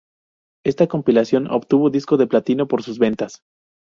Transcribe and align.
Esta 0.65 0.87
compilación 0.87 1.45
obtuvo 1.51 1.91
disco 1.91 2.17
de 2.17 2.25
Platino 2.25 2.67
por 2.67 2.81
sus 2.81 2.97
ventas. 2.97 3.43